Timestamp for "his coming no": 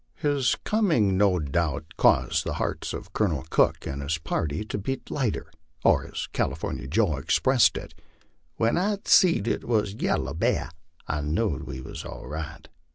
0.15-1.37